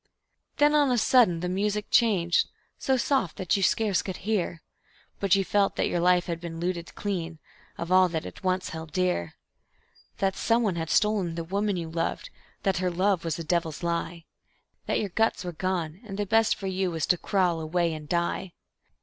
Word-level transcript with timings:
Then 0.57 0.73
on 0.73 0.89
a 0.89 0.97
sudden 0.97 1.41
the 1.41 1.47
music 1.47 1.91
changed, 1.91 2.49
so 2.79 2.97
soft 2.97 3.37
that 3.37 3.55
you 3.55 3.61
scarce 3.61 4.01
could 4.01 4.17
hear; 4.25 4.63
But 5.19 5.35
you 5.35 5.45
felt 5.45 5.75
that 5.75 5.87
your 5.89 5.99
life 5.99 6.25
had 6.25 6.41
been 6.41 6.59
looted 6.59 6.95
clean 6.95 7.37
of 7.77 7.91
all 7.91 8.09
that 8.09 8.25
it 8.25 8.43
once 8.43 8.69
held 8.69 8.93
dear; 8.93 9.35
That 10.17 10.35
someone 10.35 10.73
had 10.75 10.89
stolen 10.89 11.35
the 11.35 11.43
woman 11.43 11.77
you 11.77 11.87
loved; 11.87 12.31
that 12.63 12.77
her 12.77 12.89
love 12.89 13.23
was 13.23 13.37
a 13.37 13.43
devil's 13.43 13.83
lie; 13.83 14.25
That 14.87 14.99
your 14.99 15.09
guts 15.09 15.43
were 15.45 15.51
gone, 15.51 16.01
and 16.03 16.17
the 16.17 16.25
best 16.25 16.55
for 16.55 16.65
you 16.65 16.89
was 16.89 17.05
to 17.05 17.17
crawl 17.19 17.59
away 17.61 17.93
and 17.93 18.09
die. 18.09 18.53